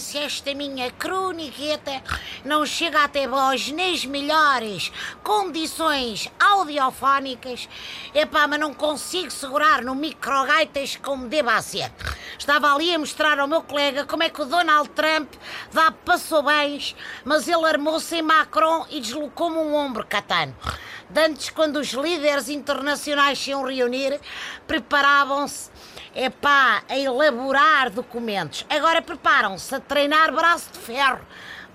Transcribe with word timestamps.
se 0.00 0.18
esta 0.18 0.54
minha 0.54 0.90
croniqueta 0.90 2.02
não 2.44 2.64
chega 2.64 3.04
até 3.04 3.26
vós 3.26 3.70
nas 3.70 4.04
melhores 4.04 4.92
condições 5.22 6.30
audiofónicas. 6.38 7.68
Epá, 8.14 8.46
mas 8.46 8.60
não 8.60 8.74
consigo 8.74 9.30
segurar 9.30 9.82
no 9.82 9.94
microgaitas 9.94 10.96
como 10.96 11.28
deva 11.28 11.60
ser. 11.62 11.92
Estava 12.38 12.74
ali 12.74 12.94
a 12.94 12.98
mostrar 12.98 13.38
ao 13.38 13.48
meu 13.48 13.62
colega 13.62 14.04
como 14.04 14.22
é 14.22 14.30
que 14.30 14.42
o 14.42 14.44
Donald 14.44 14.88
Trump 14.90 15.32
dá 15.72 15.90
passou 15.90 16.42
bens, 16.42 16.94
mas 17.24 17.48
ele 17.48 17.64
armou-se 17.64 18.16
em 18.16 18.22
Macron 18.22 18.86
e 18.90 19.00
deslocou-me 19.00 19.56
um 19.56 19.74
ombro, 19.74 20.06
Catano. 20.06 20.54
Dantes, 21.08 21.50
quando 21.50 21.76
os 21.76 21.88
líderes 21.88 22.48
internacionais 22.48 23.38
se 23.38 23.50
iam 23.50 23.64
reunir, 23.64 24.20
preparavam-se 24.66 25.70
epá, 26.14 26.82
a 26.88 26.98
elaborar 26.98 27.90
documentos. 27.90 28.66
Agora 28.68 29.00
preparam-se 29.02 29.74
a 29.74 29.80
treinar 29.80 30.32
braço 30.32 30.72
de 30.72 30.78
ferro. 30.78 31.20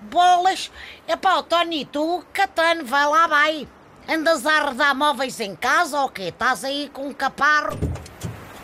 Bolas, 0.02 0.70
epá, 1.06 1.36
o 1.36 1.42
Tony, 1.44 1.84
tu, 1.84 2.24
Catano, 2.32 2.84
vai 2.84 3.06
lá, 3.06 3.26
vai. 3.26 3.68
Andas 4.08 4.44
a 4.44 4.58
arredar 4.58 4.96
móveis 4.96 5.38
em 5.38 5.54
casa 5.54 6.00
ou 6.00 6.08
quê? 6.08 6.24
Estás 6.24 6.64
aí 6.64 6.90
com 6.92 7.06
um 7.06 7.12
caparro? 7.14 7.78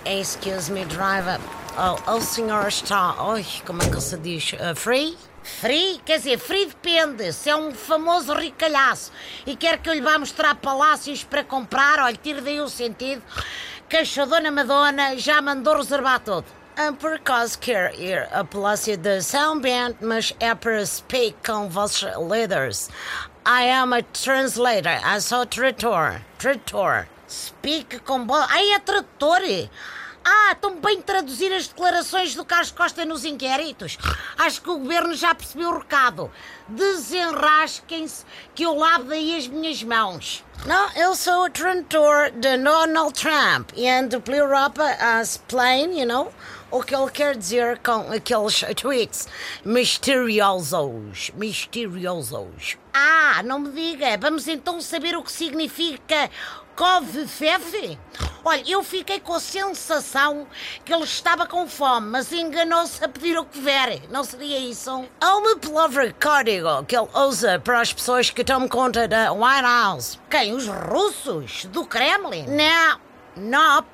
Excuse 0.04 0.70
me, 0.70 0.84
driver. 0.86 1.38
Oh, 1.76 2.16
o 2.16 2.20
senhor 2.20 2.66
está. 2.66 3.14
Ai, 3.18 3.46
como 3.64 3.80
é 3.82 3.88
que 3.88 4.00
se 4.00 4.16
diz? 4.18 4.52
Uh, 4.54 4.74
free? 4.74 5.16
Free? 5.60 6.00
Quer 6.04 6.18
dizer, 6.18 6.38
free 6.38 6.66
depende. 6.66 7.32
Se 7.32 7.50
é 7.50 7.56
um 7.56 7.72
famoso 7.72 8.32
ricalhaço 8.34 9.10
e 9.46 9.56
quer 9.56 9.78
que 9.78 9.88
eu 9.88 9.94
lhe 9.94 10.00
vá 10.00 10.18
mostrar 10.18 10.54
palácios 10.54 11.24
para 11.24 11.42
comprar, 11.42 11.98
olha, 11.98 12.16
tire 12.16 12.40
daí 12.40 12.60
o 12.60 12.68
sentido 12.68 13.22
que 13.88 13.96
a 13.96 14.50
Madonna 14.52 15.16
já 15.16 15.40
mandou 15.40 15.76
reservar 15.76 16.20
tudo. 16.20 16.44
Um, 16.78 16.94
por 16.94 17.14
acaso 17.14 17.58
quer 17.58 17.98
ir 17.98 18.28
a 18.30 18.44
Palácio 18.44 18.96
de 18.96 19.20
São 19.20 19.58
Bento, 19.58 19.96
mas 20.00 20.32
é 20.38 20.54
para 20.54 20.86
speak 20.86 21.36
com 21.44 21.68
vossos 21.68 22.08
líderes. 22.30 22.88
I 23.44 23.68
am 23.70 23.92
a 23.94 24.02
translator, 24.02 25.00
I 25.02 25.20
sou 25.20 25.44
tradutor. 25.44 26.20
Tradutor. 26.38 27.08
Speak 27.28 27.98
com... 28.00 28.24
Ai, 28.32 28.74
é 28.74 28.78
tradutor! 28.78 29.40
Ah, 30.30 30.54
tão 30.54 30.78
bem 30.78 31.00
traduzir 31.00 31.50
as 31.54 31.68
declarações 31.68 32.34
do 32.34 32.44
Carlos 32.44 32.70
Costa 32.70 33.02
nos 33.02 33.24
inquéritos. 33.24 33.96
Acho 34.36 34.60
que 34.60 34.68
o 34.68 34.78
governo 34.78 35.14
já 35.14 35.34
percebeu 35.34 35.70
o 35.70 35.78
recado. 35.78 36.30
Desenrasquem-se 36.68 38.26
que 38.54 38.62
eu 38.62 38.74
lavo 38.74 39.04
daí 39.04 39.38
as 39.38 39.46
minhas 39.46 39.82
mãos. 39.82 40.44
Não, 40.66 40.90
eu 40.96 41.14
sou 41.14 41.46
o 41.46 41.50
tradutor 41.50 42.30
de 42.32 42.58
Donald 42.58 43.14
Trump 43.14 43.70
e 43.74 43.88
ando 43.88 44.20
pela 44.20 44.36
Europa 44.36 44.82
a 45.00 45.22
explain, 45.22 45.98
you 45.98 46.06
know, 46.06 46.30
o 46.70 46.82
que 46.82 46.94
ele 46.94 47.10
quer 47.10 47.34
dizer 47.34 47.78
com 47.78 48.12
aqueles 48.12 48.62
tweets 48.76 49.28
misteriosos. 49.64 51.30
Misteriosos. 51.36 52.76
Ah, 52.92 53.42
não 53.44 53.58
me 53.58 53.70
diga. 53.70 54.16
Vamos 54.18 54.48
então 54.48 54.80
saber 54.80 55.16
o 55.16 55.22
que 55.22 55.32
significa 55.32 56.30
couve-fefe? 56.76 57.98
Olha, 58.44 58.62
eu 58.66 58.84
fiquei 58.84 59.18
com 59.18 59.34
a 59.34 59.40
sensação 59.40 60.46
que 60.84 60.94
ele 60.94 61.02
estava 61.02 61.44
com 61.46 61.66
fome, 61.66 62.08
mas 62.08 62.32
enganou-se 62.32 63.04
a 63.04 63.08
pedir 63.08 63.36
o 63.36 63.44
que 63.44 63.60
vier. 63.60 64.00
Não 64.10 64.22
seria 64.22 64.58
isso? 64.58 65.04
Há 65.20 65.36
uma 65.36 65.56
palavra 65.56 66.14
código 66.20 66.84
que 66.84 66.96
ele 66.96 67.08
usa 67.14 67.58
para 67.58 67.80
as 67.80 67.92
pessoas 67.92 68.30
que 68.30 68.44
tomam 68.44 68.68
conta 68.68 69.08
da 69.08 69.32
White 69.32 69.62
House. 69.62 70.20
Quem? 70.30 70.52
Os 70.54 70.66
russos? 70.66 71.64
Do 71.66 71.84
Kremlin? 71.84 72.46
Não. 72.46 73.08
Nop, 73.36 73.86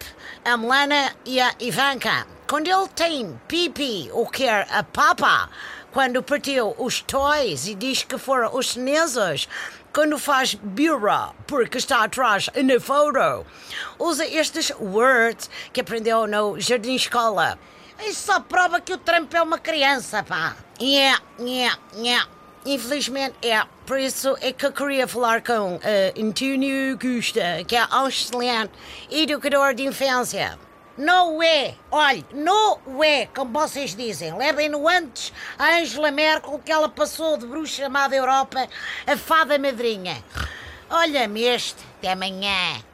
a 0.44 0.56
Melana 0.56 1.12
e 1.24 1.40
a 1.40 1.54
Ivanka. 1.60 2.26
Quando 2.48 2.66
ele 2.66 2.88
tem 2.94 3.40
pipi, 3.48 4.10
o 4.12 4.26
que 4.26 4.44
é 4.44 4.66
a 4.70 4.82
papa, 4.82 5.50
quando 5.94 6.20
partiu 6.24 6.74
os 6.77 7.00
toys 7.02 7.68
e 7.68 7.74
diz 7.77 8.02
que 8.02 8.18
foram 8.18 8.52
os 8.52 8.72
chineses, 8.72 9.48
quando 9.92 10.18
faz 10.18 10.55
birra, 10.55 11.32
porque 11.46 11.78
está 11.78 12.02
atrás 12.02 12.50
na 12.52 12.80
foto, 12.80 13.46
usa 13.96 14.27
estes 14.27 14.72
words 14.80 15.48
que 15.72 15.80
aprendeu 15.80 16.27
no 16.27 16.58
jardim 16.58 16.96
escola. 16.96 17.56
Isso 18.04 18.27
só 18.27 18.40
prova 18.40 18.80
que 18.80 18.92
o 18.92 18.98
Trump 18.98 19.33
é 19.33 19.40
uma 19.40 19.56
criança, 19.56 20.24
pá. 20.24 20.56
Yeah, 20.80 21.22
yeah, 21.38 21.78
yeah. 21.96 22.28
Infelizmente 22.66 23.36
é. 23.46 23.62
Por 23.86 24.00
isso 24.00 24.36
é 24.40 24.52
que 24.52 24.66
eu 24.66 24.72
queria 24.72 25.06
falar 25.06 25.42
com 25.42 25.77
uh, 25.77 25.80
António 26.20 26.98
Gusta, 26.98 27.62
que 27.68 27.77
é 27.77 27.86
excelente 28.08 28.72
educador 29.12 29.74
de 29.74 29.84
infância. 29.84 30.58
No 30.96 31.42
é, 31.42 31.74
olhe, 31.90 32.24
no 32.32 33.02
é, 33.02 33.27
como 33.27 33.52
vocês 33.52 33.96
dizem. 33.96 34.36
Levem-no 34.36 34.88
antes 34.88 35.32
a 35.58 35.78
Angela 35.78 36.12
Merkel, 36.12 36.60
que 36.64 36.70
ela 36.70 36.88
passou 36.88 37.36
de 37.36 37.46
bruxa 37.46 37.82
chamada 37.82 38.14
Europa 38.14 38.68
a 39.04 39.16
fada 39.16 39.58
madrinha. 39.58 40.22
Olha-me 40.88 41.42
este, 41.42 41.83
até 41.98 42.12
amanhã. 42.12 42.93